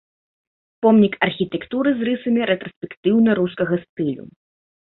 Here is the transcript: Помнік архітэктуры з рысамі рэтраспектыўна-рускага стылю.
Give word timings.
Помнік 0.85 1.13
архітэктуры 1.27 1.93
з 1.99 2.07
рысамі 2.09 2.47
рэтраспектыўна-рускага 2.53 3.75
стылю. 3.87 4.23